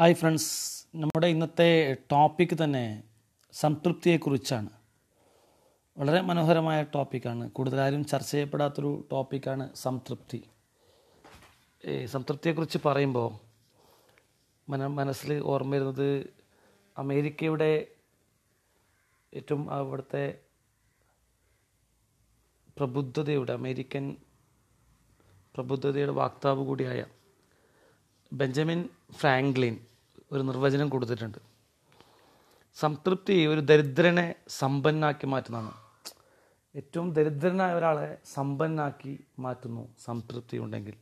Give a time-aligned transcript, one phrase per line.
[0.00, 0.50] Hi friends.
[0.94, 3.02] നമ്മുടെ ഇന്നത്തെ topic തന്നെ
[3.52, 4.70] സംതൃപ്തിയെക്കുറിച്ചാണ്.
[5.98, 7.50] വളരെ മനോഹരമായ ടോപ്പിക്കാണ്.
[7.50, 10.44] കൂടുതലാരും ചർച്ച ചെയ്യപ്പെടാത്തൊരു ടോപ്പിക്കാണ് സംതൃപ്തി.
[12.06, 13.28] സംതൃപ്തിയെക്കുറിച്ച് പറയുമ്പോൾ
[14.70, 16.30] മന മനസ്സിൽ ഓർമ്മ വരുന്നത്
[16.98, 17.86] അമേരിക്കയുടെ
[19.34, 20.38] ഏറ്റവും അവിടുത്തെ
[22.78, 24.16] പ്രബുദ്ധതയുടെ അമേരിക്കൻ
[25.54, 27.04] പ്രബുദ്ധതയുടെ വാക്താവ് കൂടിയായ
[28.32, 29.89] ബെഞ്ചമിൻ ഫ്രാങ്ക്ലിൻ.
[30.32, 31.38] ഒരു നിർവചനം കൊടുത്തിട്ടുണ്ട്.
[32.74, 35.72] സംതൃപ്തി ഒരു ദരിദ്രനെ സമ്പന്നാക്കി മാറ്റുന്നതാണ്.
[36.76, 40.94] ഏറ്റവും ദരിദ്രനായ ഒരാളെ സമ്പന്നാക്കി മാറ്റുന്നു സംതൃപ്തി ഉണ്ടെങ്കിൽ.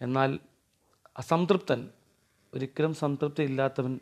[0.00, 0.38] എന്നാൽ
[1.18, 1.90] അസംതൃപ്തൻ
[2.54, 4.00] ഒരിക്കലും സംതൃപ്തി ഇല്ലാത്തവൻ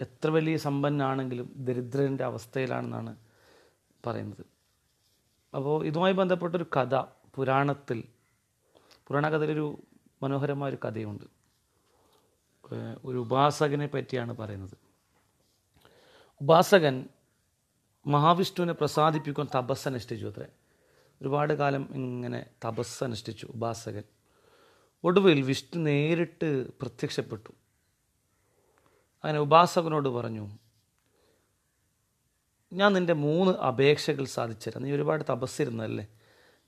[0.00, 3.16] എത്ര വലിയ സമ്പന്നാണെങ്കിലും ദരിദ്രന്റെ അവസ്ഥയിലാണെന്നാണ്
[4.06, 4.46] പറയുന്നത്.
[5.56, 6.94] അപ്പോൾ ഇതുമായി ബന്ധപ്പെട്ടൊരു കഥ
[7.34, 8.04] പുരാണത്തിൽ
[9.06, 9.82] പുരാണ കഥയിലൊരു
[10.22, 11.37] മനോഹരമായ ഒരു കഥയുണ്ട്.
[13.04, 14.76] ഒരു ഉപാസകനെ പറ്റിയാണ് പറയുന്നത്.
[16.40, 17.08] ഉപാസകൻ
[18.06, 20.46] മഹാവിഷ്ണുവിനെ പ്രസാദിപ്പിക്കാൻ തപസ് അനുഷ്ഠിച്ചു അത്രേ.
[21.22, 24.02] ഒരുപാട് കാലം ഇങ്ങനെ തപസ് അനുഷ്ഠിച്ചു ഉപാസകൻ.
[25.04, 27.52] ഒടുവിൽ വിഷ്ണു നേരിട്ട് പ്രത്യക്ഷപ്പെട്ടു.
[29.24, 30.48] അങ്ങനെ ഉപാസകനോട് പറഞ്ഞു
[32.72, 34.82] ഞാൻ നിന്റെ മൂന്ന് അപേക്ഷകൾ സാധിച്ചുതരാം.
[34.82, 36.08] നീ ഒരുപാട് തപസ്സിരുന്നല്ലേ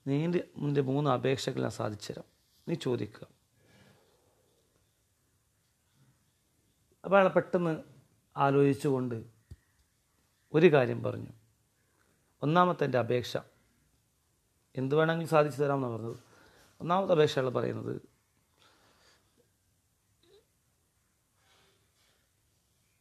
[0.07, 2.25] നീ നിന്റെ മൂന്ന് അപേക്ഷകൾ ഞാൻ സാധിച്ചുതരാം.
[2.69, 3.40] നീ ചോദിക്കുക.
[7.05, 7.83] അപ്പോൾ അയാൾ പെട്ടെന്ന്
[8.37, 9.25] ആലോചിച്ചുകൊണ്ട്
[10.53, 11.33] ഒരു കാര്യം പറഞ്ഞു.
[12.43, 13.37] ഒന്നാമത്തെ എന്റെ അപേക്ഷ.
[14.77, 16.17] എന്ത് വേണമെങ്കിലും സാധിച്ചു തരാമെന്നാണ് പറഞ്ഞത്.
[16.81, 18.01] ഒന്നാമത്തെ അപേക്ഷ അയാൾ പറയുന്നത്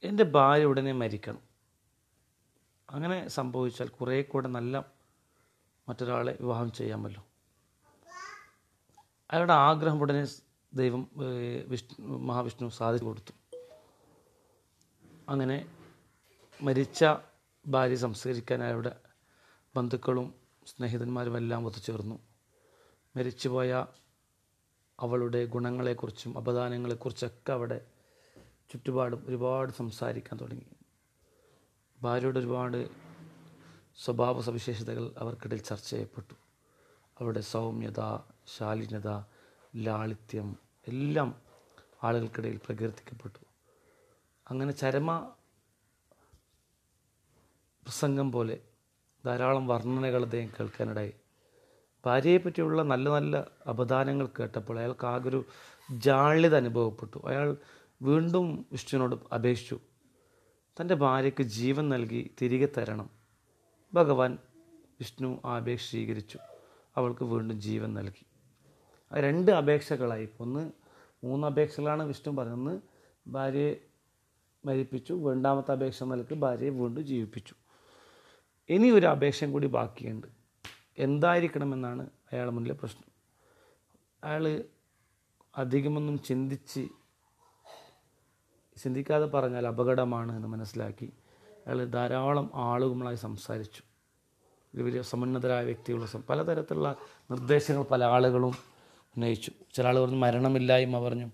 [0.04, 1.42] എന്റെ ഭാര്യ ഉടനെ മരിക്കണം.
[2.90, 4.86] അങ്ങനെ സംഭവിച്ചാൽ കുറേ കൂടെ നല്ല
[5.90, 7.24] മറ്റൊരാളെ വിവാഹം ചെയ്യാമല്ലോ.
[9.32, 10.28] അയാളുടെ ആഗ്രഹം ഉടനെ
[10.74, 11.10] ദൈവം
[11.68, 13.39] വിഷ്ണു മഹാവിഷ്ണു സാധിച്ചു കൊടുത്തു.
[15.30, 15.70] അങ്ങനെ
[16.62, 17.06] മരിച്ച
[17.68, 18.96] ഭാര്യ സംസ്കരിക്കാൻ അയാളുടെ
[19.76, 20.34] ബന്ധുക്കളും
[20.68, 22.20] സ്നേഹിതന്മാരും എല്ലാം ഒത്തുചേർന്നു.
[23.16, 23.86] മരിച്ചുപോയ
[25.00, 27.88] അവളുടെ ഗുണങ്ങളെക്കുറിച്ചും അപദാനങ്ങളെക്കുറിച്ചൊക്കെ അവിടെ
[28.72, 30.66] ചുറ്റുപാടും ഒരുപാട് സംസാരിക്കാൻ തുടങ്ങി.
[32.02, 32.90] ഭാര്യയുടെ ഒരുപാട്
[33.98, 36.34] സ്വഭാവ സവിശേഷതകൾ അവർക്കിടയിൽ ചർച്ച ചെയ്യപ്പെട്ടു.
[37.20, 38.18] അവരുടെ സൗമ്യത
[38.58, 39.24] ശാലീനത
[39.76, 40.58] ലാളിത്യം
[40.88, 41.42] എല്ലാം
[42.04, 43.49] ആളുകൾക്കിടയിൽ പ്രകീർത്തിക്കപ്പെട്ടു.
[44.50, 45.32] അങ്ങനെ ചരമ
[47.84, 48.60] പ്രസംഗം പോലെ
[49.26, 51.14] ധാരാളം വർണനകൾ അദ്ദേഹം കേൾക്കാനിടയായി.
[52.06, 55.46] ഭാര്യയെ പറ്റിയുള്ള നല്ല നല്ല അപദാനങ്ങൾ കേട്ടപ്പോൾ അയാൾക്ക് ആകെ ഒരു
[55.92, 57.22] ജാള്യത അനുഭവപ്പെട്ടു.
[57.26, 57.58] അയാൾ
[58.02, 59.80] വീണ്ടും വിഷ്ണുവിനോട് അപേക്ഷിച്ചു.
[60.82, 63.10] തന്റെ ഭാര്യയ്ക്ക് ജീവൻ നൽകി തിരികെ തരണം.
[63.94, 64.38] ഭഗവാൻ
[64.78, 66.40] വിഷ്ണു ആ അപേക്ഷ സ്വീകരിച്ചു.
[66.98, 68.26] അവൾക്ക് വീണ്ടും ജീവൻ നൽകി.
[69.14, 70.30] രണ്ട് അപേക്ഷകളായി.
[70.40, 70.72] ഒന്ന്
[71.24, 72.82] മൂന്ന് അപേക്ഷകളാണ് വിഷ്ണു പറയുന്നത്
[73.28, 73.89] ഭാര്യയെ
[74.70, 75.14] മരിപ്പിച്ചു.
[75.32, 77.56] രണ്ടാമത്തെ അപേക്ഷ നൽകി ഭാര്യയെ വീണ്ടും ജീവിപ്പിച്ചു.
[78.70, 80.28] ഇനി ഒരു അപേക്ഷയും കൂടി ബാക്കിയുണ്ട്.
[80.98, 83.10] എന്തായിരിക്കണമെന്നാണ് അയാളുടെ മുന്നിലെ പ്രശ്നം.
[84.24, 84.64] അയാൾ
[85.58, 86.88] അധികമൊന്നും ചിന്തിച്ച്
[88.84, 91.14] ചിന്തിക്കാതെ പറഞ്ഞാൽ അപകടമാണ് എന്ന് മനസ്സിലാക്കി
[91.68, 93.82] അയാൾ ധാരാളം ആളുകളുമായി സംസാരിച്ചു.
[94.76, 96.96] വലിയ സമുന്നതരായ വ്യക്തികൾ പലതരത്തിലുള്ള
[97.32, 98.54] നിർദ്ദേശങ്ങൾ പല ആളുകളും
[99.16, 99.52] ഉന്നയിച്ചു.
[99.74, 101.28] ചില ആൾ പറഞ്ഞു മരണമില്ലായ്മ പറഞ്ഞു.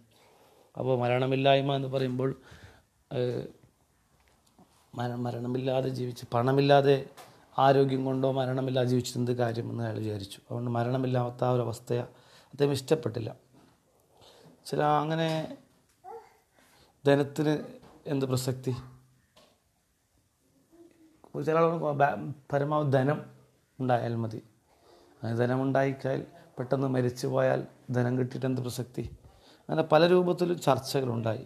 [0.77, 2.35] അപ്പോൾ മരണമില്ലായ്മ എന്ന് പറയുമ്പോൾ
[4.95, 7.09] മരണമില്ലാതെ ജീവിച്ച് പണമില്ലാതെ
[7.57, 10.37] ആരോഗ്യം കൊണ്ടോ മരണമില്ലാതെ ജീവിച്ചിട്ട് എന്ത് കാര്യമെന്ന് അയാൾ വിചാരിച്ചു.
[10.37, 12.01] അതുകൊണ്ട് മരണമില്ലാത്ത ആ ഒരു അവസ്ഥയെ.
[12.45, 13.35] അദ്ദേഹം ഇഷ്ടപ്പെട്ടില്ല.
[14.65, 15.57] ചില അങ്ങനെ
[17.05, 17.63] ധനത്തിന്
[18.05, 18.75] എന്ത് പ്രസക്തി?
[21.45, 21.59] ചില
[22.53, 23.25] പരമാവധി ധനം
[23.79, 24.37] ഉണ്ടായാൽ മതി.
[25.23, 26.25] അങ്ങനെ ധനം ഉണ്ടായിക്കാൽ
[26.57, 29.17] പെട്ടെന്ന് മരിച്ചു പോയാൽ ധനം കിട്ടിയിട്ട് എന്ത് പ്രസക്തി?
[29.69, 31.45] അങ്ങനെ പല രൂപത്തിലും ചർച്ചകളുണ്ടായി.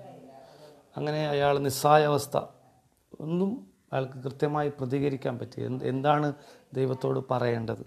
[1.00, 2.38] അങ്ങനെ അയാൾ നിസ്സായ അവസ്ഥ.
[3.20, 6.34] ഒന്നും അയാൾക്ക് കൃത്യമായി പ്രതികരിക്കാൻ പറ്റി എന്ത് എന്താണ്
[6.74, 7.82] ദൈവത്തോട് പറയേണ്ടത്?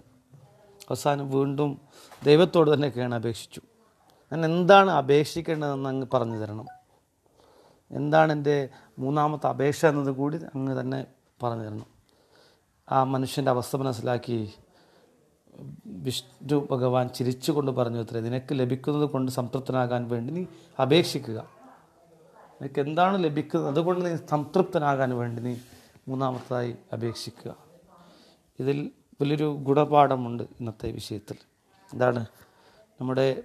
[0.89, 1.81] അവസാനം വീണ്ടും
[2.23, 3.61] ദൈവത്തോട് തന്നെ കേണ അപേക്ഷിച്ചു.
[4.33, 6.65] ഞാൻ എന്താണ് അപേക്ഷിക്കേണ്ടതെന്ന് അങ്ങ് പറഞ്ഞു തരണം.
[7.91, 8.69] എന്താണ് എന്റെ
[8.99, 11.05] മൂന്നാമത്തെ അപേക്ഷ എന്നത് കൂടി അങ്ങ് തന്നെ
[11.43, 11.85] പറഞ്ഞു തരണം.
[12.91, 14.53] ആ മനുഷ്യന്റെ അവസ്ഥ മനസ്സിലാക്കി
[15.85, 20.45] വിഷ്ണു ഭഗവാൻ ചിരിച്ചുകൊണ്ട് പറഞ്ഞു അത്രേ നിനക്ക് ലഭിക്കുന്നത് കൊണ്ട് സംതൃപ്തനാകാൻ വേണ്ടി നീ
[20.81, 21.62] അപേക്ഷിക്കുക.
[22.63, 23.71] നിനക്ക് എന്താണ് ലഭിക്കുന്നത്?
[23.71, 25.55] അതുകൊണ്ട് നീ സംതൃപ്തനാകാൻ വേണ്ടി നീ
[26.07, 27.55] മൂന്നാമത്തായി അപേക്ഷിക്കുക.
[28.59, 31.35] ഇതിൽ വലിയൊരു ഗുണപാഠമുണ്ട് ഇന്നത്തെ വിഷയത്തിൽ.
[31.93, 32.25] എന്താണ്?
[33.01, 33.43] നമ്മുടെ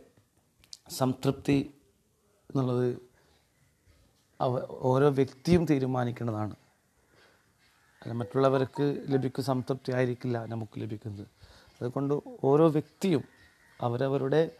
[0.88, 1.75] സംതൃപ്തി
[2.50, 2.99] എന്നുള്ളത്
[4.41, 6.56] അവ ഓരോ വ്യക്തിയും തീരുമാനിക്കേണ്ടതാണ്.
[8.03, 11.26] അല്ല മറ്റുള്ളവർക്ക് ലഭിക്കുന്ന സംതൃപ്തി ആയിരിക്കില്ല നമുക്ക് ലഭിക്കുന്നത്.
[11.81, 13.25] അതുകൊണ്ട് ഓരോ വ്യക്തിയും
[13.81, 14.50] അവരവരുടെ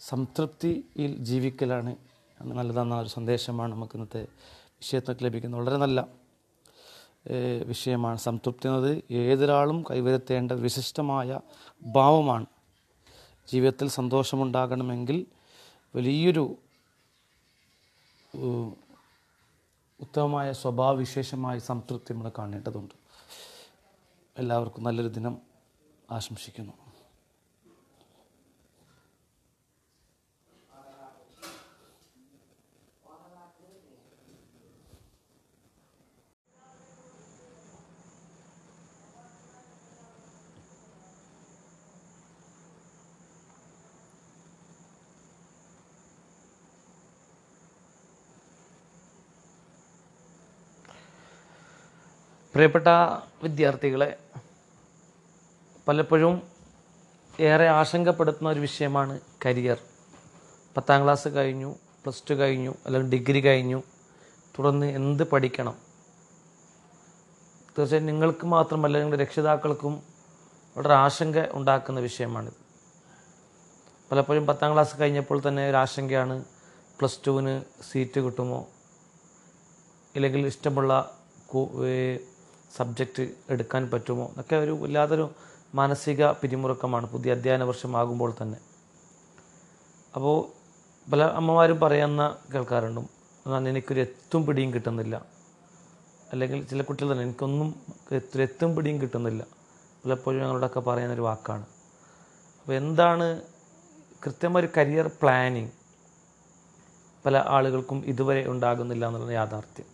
[0.00, 1.96] സംതൃപ്തിയിൽ ജീവിക്കലാണ്
[2.42, 5.60] നല്ലതെന്ന ഒരു സന്ദേശമാണ് നമുക്ക് ഇന്നത്തെ വിഷയത്തൊക്കെ ലഭിക്കുന്നത്.
[5.60, 6.06] വളരെ നല്ല
[7.66, 8.18] വിഷയമാണ്.
[8.18, 11.40] സംതൃപ്തി എന്നത് ഏതൊരാളും കൈവരുത്തേണ്ട വിശിഷ്ടമായ
[11.82, 12.46] ഭാവമാണ്.
[13.52, 15.26] ജീവിതത്തിൽ സന്തോഷമുണ്ടാകണമെങ്കിൽ
[15.94, 16.56] വലിയൊരു
[20.00, 22.94] ഉത്തമമായ സ്വഭാവവിശേഷമായി സംതൃപ്തി നമ്മൾ കാണേണ്ടതുണ്ട്.
[24.38, 25.38] എല്ലാവർക്കും നല്ലൊരു ദിനം
[26.10, 26.72] ആശംസിക്കുന്നു.
[52.58, 52.86] പ്രിയപ്പെട്ട
[53.42, 54.16] വിദ്യാർത്ഥികളെ
[55.88, 56.42] പലപ്പോഴും
[57.40, 59.78] ഏറെ ആശങ്കപ്പെടുത്തുന്ന ഒരു വിഷയമാണ് കരിയർ.
[60.76, 61.74] പത്താം ക്ലാസ് കഴിഞ്ഞു
[62.04, 63.82] പ്ലസ് ടു കഴിഞ്ഞു അല്ലെങ്കിൽ ഡിഗ്രി കഴിഞ്ഞു
[64.58, 65.76] തുടർന്ന് എന്ത് പഠിക്കണം?
[67.78, 70.02] തീർച്ചയായും നിങ്ങൾക്ക് മാത്രമല്ല നിങ്ങളുടെ രക്ഷിതാക്കൾക്കും
[70.76, 72.58] വളരെ ആശങ്ക ഉണ്ടാക്കുന്ന വിഷയമാണിത്.
[74.12, 76.44] പലപ്പോഴും പത്താം ക്ലാസ് കഴിഞ്ഞപ്പോൾ തന്നെ ഒരു ആശങ്കയാണ്
[76.98, 77.62] പ്ലസ് ടുവിന്
[77.92, 78.68] സീറ്റ് കിട്ടുമോ?
[80.16, 81.14] ഇല്ലെങ്കിൽ ഇഷ്ടമുള്ള
[82.76, 85.30] സബ്ജക്റ്റ് എടുക്കാൻ പറ്റുമോ എന്നൊക്കെ ഒരു വല്ലാതൊരു
[85.74, 88.58] മാനസിക പിരിമുറുക്കമാണ് പുതിയ അധ്യയന വർഷമാകുമ്പോൾ തന്നെ.
[90.14, 90.36] അപ്പോൾ
[91.12, 93.00] പല അമ്മമാരും പറയുന്ന കേൾക്കാറുണ്ട്
[93.46, 95.26] എന്നാൽ എനിക്കൊരു എത്തും പിടിയും കിട്ടുന്നില്ല.
[96.32, 97.80] അല്ലെങ്കിൽ ചില കുട്ടികൾ തന്നെ എനിക്കൊന്നും
[98.42, 99.46] എത്തും പിടിയും കിട്ടുന്നില്ല.
[100.04, 101.66] പലപ്പോഴും ഞങ്ങളോടൊക്കെ പറയുന്നൊരു വാക്കാണ്.
[102.60, 103.42] അപ്പോൾ എന്താണ്
[104.26, 105.70] കൃത്യമായ ഒരു കരിയർ പ്ലാനിങ്?
[107.26, 109.86] പല ആളുകൾക്കും ഇതുവരെ ഉണ്ടാകുന്നില്ല എന്നുള്ള യാഥാർത്ഥ്യം.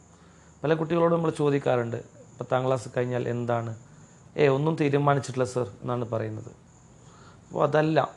[0.65, 3.79] പല കുട്ടികളോട് നമ്മൾ ചോദിക്കാറുണ്ട് പത്താം ക്ലാസ് കഴിഞ്ഞാൽ എന്താണ്?
[4.37, 6.53] ഏ ഒന്നും തീരുമാനിച്ചിട്ടില്ല സർ എന്നാണ് പറയുന്നത്.
[7.47, 8.15] അപ്പോൾ അതല്ല.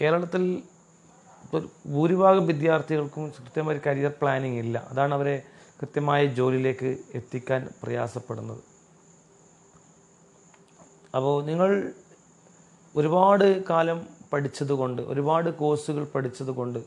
[0.00, 0.62] കേരളത്തിൽ
[1.44, 4.86] ഇപ്പോൾ ഭൂരിഭാഗം വിദ്യാർത്ഥികൾക്കും കൃത്യമായ കരിയർ പ്ലാനിങ് ഇല്ല.
[4.90, 5.42] അതാണ് അവരെ
[5.82, 8.62] കൃത്യമായ ജോലിയിലേക്ക് എത്തിക്കാൻ പ്രയാസപ്പെടുന്നത്.
[11.14, 11.92] അപ്പോൾ നിങ്ങൾ
[12.96, 16.78] ഒരുപാട് കാലം പഠിച്ചതുകൊണ്ട് ഒരുപാട് കോഴ്സുകൾ പഠിച്ചതുകൊണ്ട്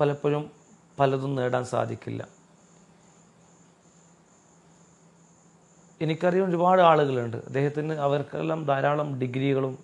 [0.00, 0.50] പലപ്പോഴും
[0.98, 2.37] പലതും നേടാൻ സാധിക്കില്ല.
[6.02, 7.36] എനിക്കറിയാം ഒരുപാട് ആളുകളുണ്ട്.
[7.36, 9.78] അദ്ദേഹത്തിന് അവർക്കെല്ലാം ധാരാളം ഡിഗ്രികളും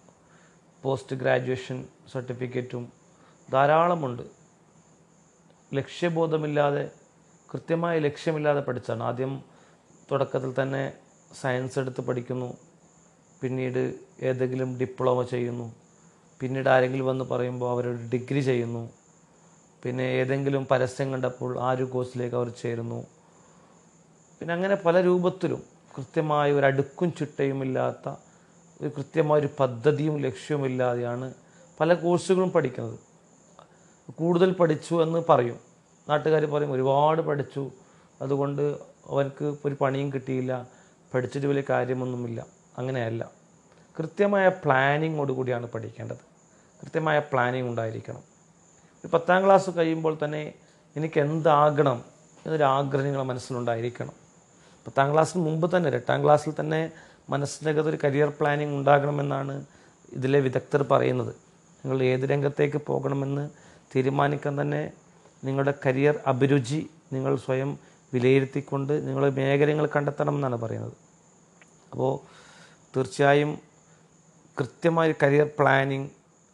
[0.82, 2.92] പോസ്റ്റ് ഗ്രാജുവേഷൻ സർട്ടിഫിക്കറ്റും
[3.52, 4.22] ധാരാളമുണ്ട്.
[5.74, 6.90] ലക്ഷ്യബോധമില്ലാതെ
[7.52, 9.02] കൃത്യമായ ലക്ഷ്യമില്ലാതെ പഠിച്ചാണ്.
[9.02, 9.42] ആദ്യം
[10.12, 10.92] തുടക്കത്തിൽ തന്നെ
[11.40, 12.56] സയൻസ് എടുത്ത് പഠിക്കുന്നു.
[13.42, 15.74] പിന്നീട് ഏതെങ്കിലും ഡിപ്ലോമ ചെയ്യുന്നു.
[16.40, 18.90] പിന്നീട് ആരെങ്കിലും വന്ന് പറയുമ്പോൾ അവരൊരു ഡിഗ്രി ചെയ്യുന്നു.
[19.82, 23.06] പിന്നെ ഏതെങ്കിലും പരസ്യം കണ്ടപ്പോൾ ആ ഒരു കോഴ്സിലേക്ക് അവർ ചേരുന്നു.
[24.40, 28.14] പിന്നെ അങ്ങനെ പല രൂപത്തിലും കൃത്യമായ ഒരു അടുക്കും ചിട്ടയുമില്ലാത്ത
[28.80, 31.34] ഒരു കൃത്യമായ ഒരു പദ്ധതിയും ലക്ഷ്യവുമില്ലാതെയാണ്
[31.80, 32.98] പല കോഴ്സുകളും പഠിക്കുന്നത്.
[34.12, 35.60] കൂടുതൽ പഠിച്ചു എന്ന് പറയും.
[36.08, 37.70] നാട്ടുകാർ പറയും ഒരുപാട് പഠിച്ചു.
[38.22, 40.66] അതുകൊണ്ട് അവർക്ക് ഒരു പണിയും കിട്ടിയില്ല.
[41.14, 42.46] പഠിച്ചിട്ട് വലിയ കാര്യമൊന്നുമില്ല.
[42.78, 43.30] അങ്ങനെയല്ല.
[43.98, 46.16] കൃത്യമായ പ്ലാനിങ്ങോട് കൂടിയാണ് പഠിക്കേണ്ടത്.
[46.82, 48.22] കൃത്യമായ പ്ലാനിങ് ഉണ്ടായിരിക്കണം.
[49.04, 50.54] ഒരു പത്താം ക്ലാസ് കഴിയുമ്പോൾ തന്നെ
[50.96, 52.04] എനിക്ക് എന്താകണം
[52.46, 54.23] എന്നൊരു ആഗ്രഹങ്ങൾ മനസ്സിലുണ്ടായിരിക്കണം.
[54.86, 56.90] പത്താം ക്ലാസ്സിന് മുമ്പ് തന്നെ എട്ടാം ക്ലാസ്സിൽ തന്നെ
[57.28, 59.54] മനസ്സിനകത്ത് ഒരു കരിയർ പ്ലാനിങ് ഉണ്ടാകണമെന്നാണ്
[60.12, 61.32] ഇതിലെ വിദഗ്ധർ പറയുന്നത്.
[61.84, 63.44] നിങ്ങൾ ഏത് രംഗത്തേക്ക് പോകണമെന്ന്
[63.94, 64.82] തീരുമാനിക്കാൻ തന്നെ
[65.44, 67.78] നിങ്ങളുടെ കരിയർ അഭിരുചി നിങ്ങൾ സ്വയം
[68.12, 70.96] വിലയിരുത്തിക്കൊണ്ട് നിങ്ങൾ മേഖലകൾ കണ്ടെത്തണമെന്നാണ് പറയുന്നത്.
[71.92, 72.12] അപ്പോൾ
[72.96, 73.58] തീർച്ചയായും
[74.58, 76.08] കൃത്യമായ കരിയർ പ്ലാനിങ്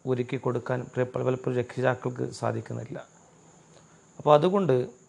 [0.05, 2.97] ഒരുക്കി കൊടുക്കാൻ പലപ്പോഴും രക്ഷിതാക്കൾക്ക് സാധിക്കുന്നില്ല.
[4.19, 5.00] അപ്പോൾ അതുകൊണ്ട്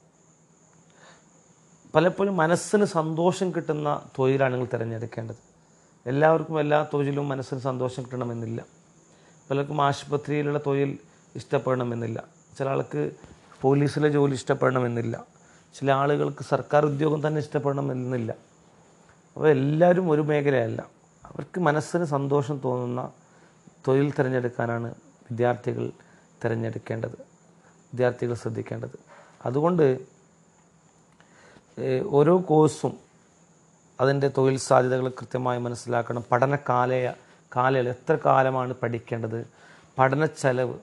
[1.95, 5.37] പലപ്പോഴും മനസ്സിന് സന്തോഷം കിട്ടുന്ന തൊഴിലാണ് നിങ്ങൾ തിരഞ്ഞെടുക്കേണ്ടത്.
[6.07, 8.65] എല്ലാവർക്കും എല്ലാ തൊഴിലും മനസ്സിന് സന്തോഷം കിട്ടണമെന്നില്ല.
[9.51, 10.99] പലർക്കും ആശുപത്രിയിലുള്ള തൊഴിൽ
[11.35, 12.25] ഇഷ്ടപ്പെടണമെന്നില്ല.
[12.59, 13.11] ചില ആൾക്ക്
[13.61, 15.25] പോലീസിലെ ജോലി ഇഷ്ടപ്പെടണമെന്നില്ല.
[15.75, 18.35] ചില ആളുകൾക്ക് സർക്കാർ ഉദ്യോഗം തന്നെ ഇഷ്ടപ്പെടണമെന്നില്ല.
[19.37, 20.87] അപ്പോൾ എല്ലാവരും ഒരു മേഖലയല്ല.
[21.25, 23.11] അവർക്ക് മനസ്സിന് സന്തോഷം തോന്നുന്ന
[23.89, 24.95] തൊഴിൽ തിരഞ്ഞെടുക്കാനാണ്
[25.31, 25.91] വിദ്യാർത്ഥികൾ
[26.45, 27.19] തിരഞ്ഞെടുക്കേണ്ടത്.
[27.93, 28.99] വിദ്യാർത്ഥികൾ ശ്രദ്ധിക്കേണ്ടത്.
[29.47, 30.01] അതുകൊണ്ട്
[32.11, 32.99] ഓരോ കോഴ്സും
[34.01, 36.25] അതിന്റെ തൊഴിൽ സാധ്യതകൾ കൃത്യമായി മനസ്സിലാക്കണം.
[36.33, 37.13] പഠന കാലയ
[37.57, 39.47] കാലയളവ് എത്ര കാലമാണ് പഠിക്കേണ്ടത്?
[39.99, 40.75] പഠന ചെലവ്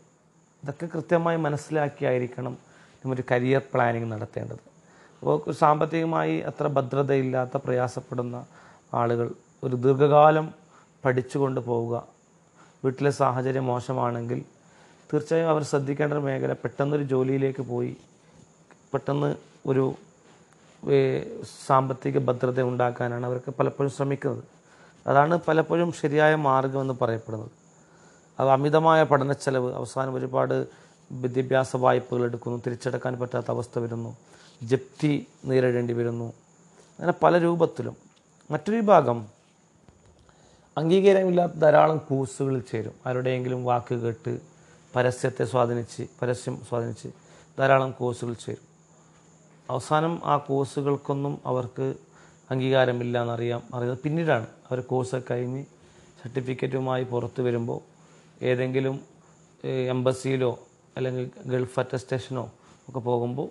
[0.63, 2.57] ഇതൊക്കെ കൃത്യമായി മനസ്സിലാക്കിയായിരിക്കണം
[3.05, 4.59] ഒരു കരിയർ പ്ലാനിങ് നടത്തേണ്ടത്.
[5.19, 8.45] അപ്പോൾ സാമ്പത്തികമായി അത്ര ഭദ്രതയില്ലാത്ത പ്രയാസപ്പെടുന്ന
[8.93, 9.31] ആളുകൾ
[9.63, 10.53] ഒരു ദീർഘകാലം
[11.05, 12.07] പഠിച്ചുകൊണ്ട് പോവുക.
[12.85, 14.45] വീട്ടിലെ സാഹചര്യം മോശമാണെങ്കിൽ
[15.13, 17.97] തീർച്ചയായും അവർ ശ്രദ്ധിക്കേണ്ട ഒരു മേഖല പെട്ടെന്നൊരു ജോലിയിലേക്ക് പോയി
[18.93, 19.35] പെട്ടെന്ന്
[19.67, 19.95] ഒരു
[21.67, 24.43] സാമ്പത്തിക ഭദ്രത ഉണ്ടാക്കാനാണ് അവർക്ക് പലപ്പോഴും ശ്രമിക്കുന്നത്.
[25.07, 27.51] അതാണ് പലപ്പോഴും ശരിയായ മാർഗമെന്ന് പറയപ്പെടുന്നത്.
[28.39, 30.67] അത് അമിതമായ പഠനച്ചെലവ് അവസാനം ഒരുപാട്
[31.11, 34.17] വിദ്യാഭ്യാസ വായ്പകൾ എടുക്കുന്നു തിരിച്ചടക്കാൻ പറ്റാത്ത അവസ്ഥ വരുന്നു
[34.63, 36.33] ജപ്തി നേരിടേണ്ടി വരുന്നു.
[36.99, 37.95] അങ്ങനെ പല രൂപത്തിലും.
[38.51, 39.27] മറ്റൊരു വിഭാഗം
[40.77, 42.93] അംഗീകാരമില്ലാത്ത ധാരാളം കോഴ്സുകളിൽ ചേരും.
[43.05, 44.39] ആരുടെയെങ്കിലും വാക്ക് കേട്ട്
[44.95, 47.07] പരസ്യത്തെ സ്വാധീനിച്ച് പരസ്യം സ്വാധീനിച്ച്
[47.59, 48.68] ധാരാളം കോഴ്സുകൾ ചേരും.
[49.69, 51.95] അവസാനം ആ കോഴ്സുകൾക്കൊന്നും അവർക്ക്
[52.51, 55.65] അംഗീകാരമില്ല എന്നറിയാം അറിയുന്നത് പിന്നീടാണ് അവർ കോഴ്സ് കഴിഞ്ഞ്
[56.21, 57.79] സർട്ടിഫിക്കറ്റുമായി പുറത്ത് വരുമ്പോൾ
[58.43, 58.99] ഏതെങ്കിലും
[59.89, 60.59] എംബസിയിലോ
[60.97, 62.51] അല്ലെങ്കിൽ ഗൾഫ് അറ്റസ്റ്റേഷനോ
[62.89, 63.49] ഒക്കെ പോകുമ്പോൾ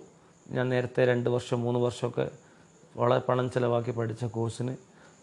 [0.51, 2.31] ഞാൻ നേരത്തെ രണ്ട് വർഷം മൂന്ന് വർഷമൊക്കെ
[2.97, 4.75] വളരെ പണം ചിലവാക്കി പഠിച്ച കോഴ്സിന്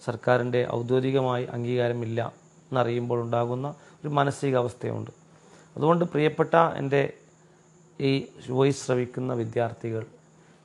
[0.04, 2.32] സർക്കാരിന്റെ ഔദ്യോഗികമായി അംഗീകാരമില്ല
[2.70, 5.10] എന്നറിയുമ്പോൾ ഉണ്ടാകുന്ന ഒരു മാനസികാവസ്ഥയുണ്ട്.
[5.76, 7.12] അതുകൊണ്ട് പ്രിയപ്പെട്ട എന്റെ
[8.00, 10.06] ഈ വോയിസ് ശ്രവിക്കുന്ന വിദ്യാർത്ഥികൾ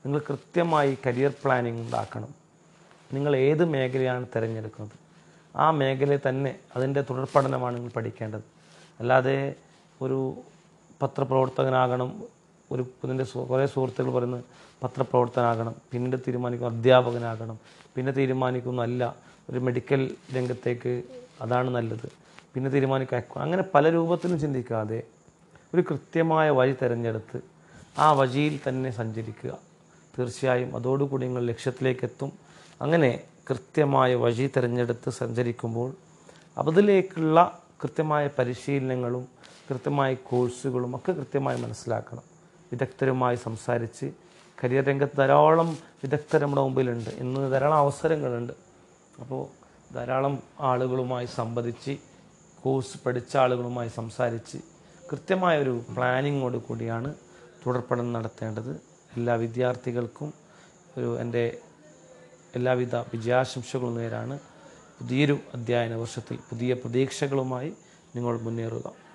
[0.06, 2.32] നിങ്ങൾ കൃത്യമായി കരിയർ പ്ലാനിങ് ഉണ്ടാക്കണം.
[3.14, 4.96] നിങ്ങൾ ഏത് മേഖലയാണ് തിരഞ്ഞെടുക്കുന്നത്?
[5.56, 8.44] ആ മേഖലയിൽ തന്നെ അതിന്റെ തുടർ പഠനമാണ് നിങ്ങൾ പഠിക്കേണ്ടത്.
[9.00, 9.56] അല്ലാതെ
[10.02, 10.36] ഒരു
[11.02, 12.24] പത്രപ്രവർത്തകനാകണം
[12.72, 14.44] ഒരു ഇതിന്റെ കുറേ സുഹൃത്തുക്കൾ പറയുന്നത്
[14.84, 17.60] പത്രപ്രവർത്തനാകണം പിന്നീട് തീരുമാനിക്കും അധ്യാപകനാകണം
[17.96, 19.16] പിന്നെ തീരുമാനിക്കുന്നതല്ല
[19.50, 21.04] ഒരു മെഡിക്കൽ രംഗത്തേക്ക്
[21.42, 22.08] അതാണ് നല്ലത്.
[22.54, 25.04] പിന്നെ തീരുമാനിക്കുക അങ്ങനെ പല രൂപത്തിലും ചിന്തിക്കാതെ
[25.76, 27.42] ഒരു കൃത്യമായ വഴി തിരഞ്ഞെടുത്ത്
[27.98, 29.71] ആ വഴിയിൽ തന്നെ സഞ്ചരിക്കുക.
[30.22, 32.32] തീർച്ചയായും അതോടുകൂടി നിങ്ങൾ ലക്ഷ്യത്തിലേക്ക് എത്തും
[32.82, 35.96] അങ്ങനെ കൃത്യമായ വഴി തിരഞ്ഞെടുത്ത് സഞ്ചരിക്കുമ്പോൾ
[36.58, 39.28] അതിലേക്കുള്ള കൃത്യമായ പരിശീലനങ്ങളും
[39.70, 42.24] കൃത്യമായ കോഴ്സുകളും ഒക്കെ കൃത്യമായി മനസ്സിലാക്കണം.
[42.72, 44.12] വിദഗ്ധരുമായി സംസാരിച്ച്
[44.64, 47.10] കരിയർ രംഗത്ത് ധാരാളം വിദഗ്ധർ നമ്മുടെ മുമ്പിലുണ്ട്.
[47.10, 48.54] ഇന്ന് ധാരാളം അവസരങ്ങളുണ്ട്.
[49.22, 49.42] അപ്പോൾ
[49.94, 51.98] ധാരാളം ആളുകളുമായി സംവദിച്ച്
[52.64, 54.58] കോഴ്സ് പഠിച്ച ആളുകളുമായി സംസാരിച്ച്
[55.12, 57.16] കൃത്യമായ ഒരു പ്ലാനിങ്ങോട് കൂടിയാണ്
[57.68, 58.91] തുടർപ്പഠനം നടത്തേണ്ടത്.
[59.18, 60.34] എല്ലാ വിദ്യാർത്ഥികൾക്കും
[60.98, 61.58] ഒരു എന്റെ
[62.56, 64.40] എല്ലാവിധ വിജയാശംസകളും നേരാണ്.
[65.00, 67.74] പുതിയൊരു അധ്യയന വർഷത്തിൽ പുതിയ പ്രതീക്ഷകളുമായി
[68.16, 69.11] നിങ്ങൾ മുന്നേറുക.